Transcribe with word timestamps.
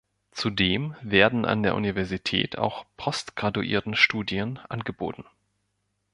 Zudem 0.31 0.95
werden 1.03 1.45
an 1.45 1.61
der 1.61 1.75
Universität 1.75 2.57
auch 2.57 2.85
Postgraduiertenstudien 2.97 4.57
angeboten. 4.67 5.25